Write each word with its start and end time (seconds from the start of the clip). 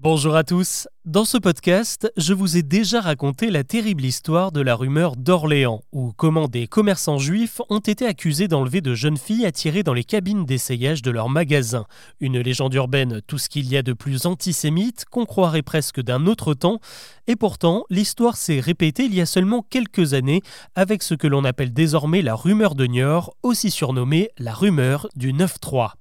Bonjour 0.00 0.36
à 0.36 0.44
tous. 0.44 0.86
Dans 1.06 1.24
ce 1.24 1.38
podcast, 1.38 2.08
je 2.16 2.32
vous 2.32 2.56
ai 2.56 2.62
déjà 2.62 3.00
raconté 3.00 3.50
la 3.50 3.64
terrible 3.64 4.04
histoire 4.04 4.52
de 4.52 4.60
la 4.60 4.76
rumeur 4.76 5.16
d'Orléans, 5.16 5.82
où 5.90 6.12
comment 6.16 6.46
des 6.46 6.68
commerçants 6.68 7.18
juifs 7.18 7.60
ont 7.68 7.80
été 7.80 8.06
accusés 8.06 8.46
d'enlever 8.46 8.80
de 8.80 8.94
jeunes 8.94 9.16
filles 9.16 9.44
attirées 9.44 9.82
dans 9.82 9.94
les 9.94 10.04
cabines 10.04 10.44
d'essayage 10.44 11.02
de 11.02 11.10
leurs 11.10 11.28
magasins. 11.28 11.84
Une 12.20 12.38
légende 12.38 12.74
urbaine, 12.74 13.22
tout 13.26 13.38
ce 13.38 13.48
qu'il 13.48 13.68
y 13.68 13.76
a 13.76 13.82
de 13.82 13.92
plus 13.92 14.26
antisémite, 14.26 15.04
qu'on 15.10 15.26
croirait 15.26 15.62
presque 15.62 16.00
d'un 16.00 16.28
autre 16.28 16.54
temps, 16.54 16.78
et 17.26 17.34
pourtant 17.34 17.82
l'histoire 17.90 18.36
s'est 18.36 18.60
répétée 18.60 19.02
il 19.02 19.16
y 19.16 19.20
a 19.20 19.26
seulement 19.26 19.66
quelques 19.68 20.14
années 20.14 20.42
avec 20.76 21.02
ce 21.02 21.14
que 21.14 21.26
l'on 21.26 21.42
appelle 21.42 21.72
désormais 21.72 22.22
la 22.22 22.36
rumeur 22.36 22.76
de 22.76 22.86
Niort, 22.86 23.34
aussi 23.42 23.72
surnommée 23.72 24.30
la 24.38 24.54
rumeur 24.54 25.08
du 25.16 25.32
9-3. 25.32 25.94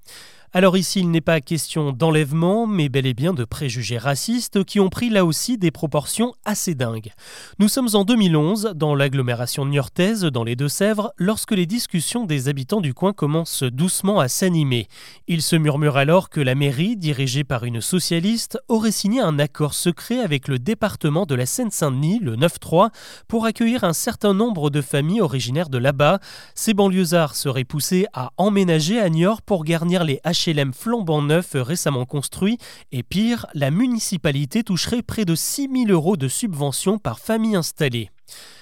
Alors 0.54 0.78
ici, 0.78 1.02
il 1.02 1.12
n'est 1.12 1.20
pas 1.20 1.42
question 1.42 1.92
d'enlèvement, 1.92 2.68
mais 2.68 2.88
bel 2.88 3.06
et 3.06 3.14
bien 3.14 3.34
de 3.34 3.44
préjugés 3.44 3.98
racistes 3.98 4.64
qui 4.64 4.80
ont 4.80 4.88
pris 4.88 5.10
là 5.10 5.26
aussi 5.26 5.58
des 5.58 5.72
proportions 5.72 6.34
assez 6.46 6.74
dingues. 6.74 7.12
Nous 7.60 7.68
sommes 7.68 7.90
en 7.94 8.06
2011, 8.06 8.72
dans 8.74 8.96
l'agglomération 8.96 9.66
niortaise, 9.66 10.22
dans 10.22 10.46
les 10.46 10.56
Deux-Sèvres, 10.56 11.12
lorsque 11.18 11.52
les 11.52 11.66
discussions 11.66 12.26
des 12.26 12.48
habitants 12.48 12.80
du 12.80 12.94
coin 12.94 13.12
commencent 13.12 13.64
doucement 13.64 14.22
à 14.22 14.30
s'animer. 14.30 14.88
Il 15.28 15.42
se 15.42 15.58
murmure 15.58 15.98
alors 15.98 16.30
que 16.30 16.40
la 16.40 16.56
mairie, 16.56 16.96
dirigée 16.96 17.44
par 17.44 17.66
une 17.66 17.82
socialiste, 17.82 18.58
aurait 18.70 18.92
signé 18.92 19.20
un 19.20 19.40
accord 19.40 19.74
secret 19.74 20.20
avec 20.22 20.48
le 20.48 20.60
département 20.60 21.26
de 21.26 21.36
la 21.36 21.46
Seine-Saint-Denis, 21.46 22.20
le 22.22 22.38
9-3, 22.38 22.92
pour 23.28 23.46
accueillir 23.46 23.84
un 23.84 23.94
certain 23.94 24.34
nombre 24.34 24.70
de 24.70 24.82
familles 24.82 25.22
originaires 25.22 25.70
de 25.70 25.78
là-bas. 25.78 26.20
Ces 26.56 26.74
banlieusards 26.74 27.36
seraient 27.36 27.66
poussés 27.66 28.06
à 28.14 28.32
emménager 28.38 28.98
à 28.98 29.10
Niort 29.10 29.42
pour 29.42 29.66
garnir 29.66 30.06
les 30.06 30.22
HLM 30.46 30.74
flambant 30.74 31.22
neuf 31.22 31.52
récemment 31.56 32.06
construit 32.06 32.58
et 32.92 33.04
pire, 33.04 33.46
la 33.54 33.72
municipalité 33.72 34.64
toucherait 34.64 35.02
près 35.02 35.26
de 35.26 35.36
6 35.36 35.70
000 35.72 35.92
euros 35.92 36.18
de 36.18 36.28
subventions 36.28 36.98
par 36.98 37.20
famille 37.20 37.56
installée. 37.56 38.10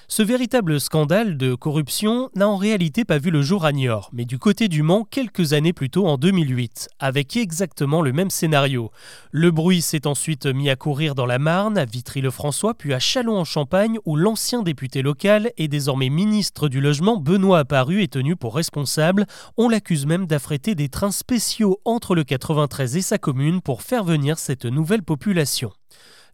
Ce 0.08 0.22
véritable 0.22 0.80
scandale 0.80 1.36
de 1.36 1.56
corruption 1.56 2.30
n'a 2.36 2.48
en 2.48 2.58
réalité 2.58 3.06
pas 3.06 3.18
vu 3.18 3.32
le 3.32 3.42
jour 3.42 3.66
à 3.66 3.72
Niort, 3.72 4.12
mais 4.14 4.26
du 4.26 4.38
côté 4.38 4.68
du 4.68 4.84
Mans 4.84 5.04
quelques 5.04 5.54
années 5.54 5.74
plus 5.74 5.90
tôt 5.90 6.06
en 6.06 6.18
2008, 6.18 6.90
avec 7.00 7.36
exactement 7.36 8.04
le 8.04 8.14
même 8.14 8.30
scénario. 8.30 8.92
Le 9.32 9.50
bruit 9.50 9.82
s'est 9.82 10.06
ensuite 10.06 10.46
mis 10.46 10.70
à 10.70 10.76
courir 10.76 11.16
dans 11.16 11.26
la 11.26 11.40
Marne, 11.40 11.76
à 11.78 11.86
Vitry-le-François, 11.86 12.76
puis 12.76 12.94
à 12.94 13.00
Châlons-en-Champagne, 13.00 13.98
où 14.06 14.16
l'ancien 14.16 14.62
député 14.62 15.02
local 15.02 15.52
et 15.58 15.68
désormais 15.68 16.10
ministre 16.10 16.70
du 16.70 16.82
Logement, 16.82 17.18
Benoît 17.18 17.60
Apparu, 17.60 18.04
est 18.04 18.14
tenu 18.14 18.36
pour 18.36 18.56
responsable. 18.56 19.26
On 19.58 19.70
l'accuse 19.70 20.06
même 20.06 20.28
d'affréter 20.28 20.76
des 20.76 20.88
trains 20.88 21.12
spéciaux 21.12 21.82
entre 21.84 22.14
le 22.14 22.24
93 22.24 22.96
et 22.98 23.02
sa 23.02 23.18
commune 23.18 23.60
pour 23.60 23.82
faire 23.82 24.04
venir 24.04 24.38
cette 24.38 24.66
nouvelle 24.66 25.04
population. 25.04 25.72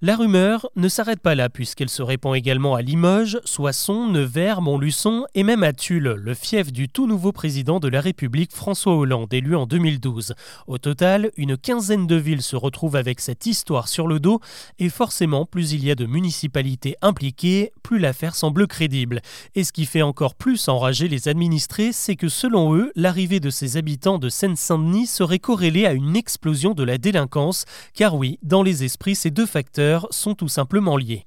La 0.04 0.16
rumeur 0.16 0.68
ne 0.76 0.90
s'arrête 0.90 1.20
pas 1.20 1.36
là 1.36 1.48
puisqu'elle 1.48 1.88
se 1.88 2.02
répand 2.02 2.36
également 2.36 2.74
à 2.74 2.82
Limoges, 2.82 3.40
Soissons, 3.46 4.08
Nevers, 4.08 4.60
Montluçon 4.60 5.28
et 5.36 5.44
même 5.44 5.62
à 5.62 5.74
Tulle, 5.74 6.16
le 6.18 6.34
fief 6.34 6.72
du 6.72 6.90
tout 6.90 7.06
nouveau 7.06 7.32
président 7.32 7.80
de 7.80 7.88
la 7.88 8.02
République 8.02 8.52
François 8.52 8.96
Hollande, 8.96 9.32
élu 9.32 9.56
en 9.56 9.68
2012. 9.68 10.34
Au 10.66 10.80
total, 10.80 11.30
une 11.38 11.56
quinzaine 11.56 12.08
de 12.08 12.16
villes 12.16 12.42
se 12.42 12.56
retrouvent 12.56 12.96
avec 12.96 13.20
cette 13.20 13.46
histoire 13.46 13.88
sur 13.88 14.08
le 14.08 14.20
dos 14.20 14.40
et 14.80 14.90
forcément, 14.90 15.46
plus 15.46 15.74
il 15.74 15.86
y 15.86 15.92
a 15.92 15.96
de 15.96 16.08
municipalités 16.08 16.96
impliquées, 17.04 17.72
plus 17.84 18.00
l'affaire 18.00 18.34
semble 18.34 18.66
crédible. 18.66 19.22
Et 19.54 19.64
ce 19.64 19.72
qui 19.72 19.86
fait 19.86 20.02
encore 20.02 20.34
plus 20.34 20.68
enrager 20.68 21.10
les 21.10 21.28
administrés, 21.28 21.92
c'est 21.92 22.16
que 22.16 22.28
selon 22.28 22.74
eux, 22.76 22.92
l'arrivée 22.96 23.40
de 23.40 23.52
ces 23.52 23.78
habitants 23.78 24.18
de 24.18 24.30
Seine-Saint-Denis 24.30 25.06
serait 25.06 25.38
corrélée 25.38 25.86
à 25.86 25.94
une 25.94 26.16
explosion 26.16 26.74
de 26.74 26.84
la 26.84 26.98
délinquance, 26.98 27.66
car 27.94 28.16
oui, 28.16 28.40
dans 28.42 28.64
les 28.64 28.84
esprits, 28.84 29.14
ces 29.14 29.30
deux 29.30 29.46
facteurs 29.46 29.91
sont 30.12 30.36
tout 30.36 30.48
simplement 30.48 30.98
liés. 30.98 31.26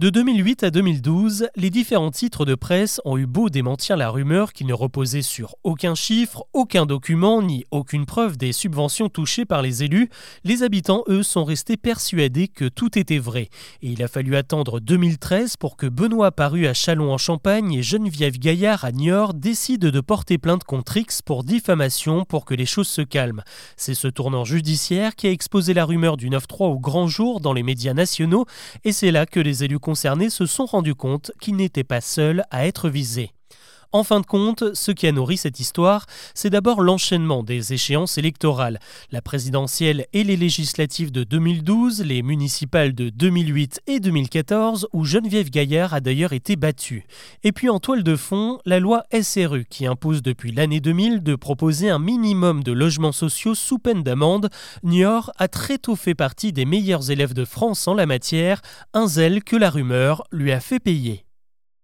De 0.00 0.10
2008 0.10 0.64
à 0.64 0.70
2012, 0.72 1.50
les 1.54 1.70
différents 1.70 2.10
titres 2.10 2.44
de 2.44 2.56
presse 2.56 3.00
ont 3.04 3.16
eu 3.16 3.26
beau 3.26 3.48
démentir 3.48 3.96
la 3.96 4.10
rumeur 4.10 4.52
qui 4.52 4.64
ne 4.64 4.72
reposait 4.72 5.22
sur 5.22 5.54
aucun 5.62 5.94
chiffre, 5.94 6.46
aucun 6.52 6.84
document 6.84 7.40
ni 7.42 7.64
aucune 7.70 8.04
preuve 8.04 8.36
des 8.36 8.52
subventions 8.52 9.08
touchées 9.08 9.44
par 9.44 9.62
les 9.62 9.84
élus, 9.84 10.10
les 10.42 10.64
habitants, 10.64 11.04
eux, 11.06 11.22
sont 11.22 11.44
restés 11.44 11.76
persuadés 11.76 12.48
que 12.48 12.64
tout 12.64 12.98
était 12.98 13.20
vrai. 13.20 13.50
Et 13.82 13.90
il 13.92 14.02
a 14.02 14.08
fallu 14.08 14.34
attendre 14.34 14.80
2013 14.80 15.58
pour 15.58 15.76
que 15.76 15.86
Benoît 15.86 16.32
Paru 16.32 16.66
à 16.66 16.74
Châlons-en-Champagne 16.74 17.72
et 17.74 17.84
Geneviève 17.84 18.36
Gaillard 18.40 18.84
à 18.84 18.90
Niort 18.90 19.32
décident 19.32 19.90
de 19.90 20.00
porter 20.00 20.38
plainte 20.38 20.64
contre 20.64 20.96
X 20.96 21.22
pour 21.22 21.44
diffamation 21.44 22.24
pour 22.24 22.46
que 22.46 22.54
les 22.54 22.66
choses 22.66 22.88
se 22.88 23.02
calment. 23.02 23.44
C'est 23.76 23.94
ce 23.94 24.08
tournant 24.08 24.44
judiciaire 24.44 25.14
qui 25.14 25.28
a 25.28 25.30
exposé 25.30 25.72
la 25.72 25.84
rumeur 25.84 26.16
du 26.16 26.30
9-3 26.30 26.64
au 26.64 26.80
grand 26.80 27.06
jour 27.06 27.38
dans 27.38 27.52
les 27.52 27.62
médias 27.62 27.94
nationaux 27.94 28.44
et 28.82 28.90
c'est 28.90 29.12
là 29.12 29.24
que 29.24 29.38
les 29.38 29.62
élus 29.62 29.78
concernés 29.84 30.30
se 30.30 30.46
sont 30.46 30.64
rendus 30.64 30.94
compte 30.94 31.30
qu'ils 31.40 31.56
n'étaient 31.56 31.84
pas 31.84 32.00
seuls 32.00 32.42
à 32.50 32.66
être 32.66 32.88
visés. 32.88 33.30
En 33.94 34.02
fin 34.02 34.18
de 34.18 34.26
compte, 34.26 34.74
ce 34.74 34.90
qui 34.90 35.06
a 35.06 35.12
nourri 35.12 35.36
cette 35.36 35.60
histoire, 35.60 36.06
c'est 36.34 36.50
d'abord 36.50 36.82
l'enchaînement 36.82 37.44
des 37.44 37.74
échéances 37.74 38.18
électorales. 38.18 38.80
La 39.12 39.22
présidentielle 39.22 40.06
et 40.12 40.24
les 40.24 40.36
législatives 40.36 41.12
de 41.12 41.22
2012, 41.22 42.02
les 42.02 42.24
municipales 42.24 42.92
de 42.92 43.08
2008 43.10 43.82
et 43.86 44.00
2014, 44.00 44.88
où 44.92 45.04
Geneviève 45.04 45.48
Gaillard 45.48 45.94
a 45.94 46.00
d'ailleurs 46.00 46.32
été 46.32 46.56
battue. 46.56 47.06
Et 47.44 47.52
puis 47.52 47.70
en 47.70 47.78
toile 47.78 48.02
de 48.02 48.16
fond, 48.16 48.58
la 48.66 48.80
loi 48.80 49.04
SRU, 49.22 49.64
qui 49.70 49.86
impose 49.86 50.22
depuis 50.22 50.50
l'année 50.50 50.80
2000 50.80 51.22
de 51.22 51.36
proposer 51.36 51.88
un 51.88 52.00
minimum 52.00 52.64
de 52.64 52.72
logements 52.72 53.12
sociaux 53.12 53.54
sous 53.54 53.78
peine 53.78 54.02
d'amende. 54.02 54.50
Niort 54.82 55.30
a 55.36 55.46
très 55.46 55.78
tôt 55.78 55.94
fait 55.94 56.16
partie 56.16 56.52
des 56.52 56.64
meilleurs 56.64 57.12
élèves 57.12 57.32
de 57.32 57.44
France 57.44 57.86
en 57.86 57.94
la 57.94 58.06
matière, 58.06 58.60
un 58.92 59.06
zèle 59.06 59.44
que 59.44 59.54
la 59.54 59.70
rumeur 59.70 60.24
lui 60.32 60.50
a 60.50 60.58
fait 60.58 60.80
payer. 60.80 61.24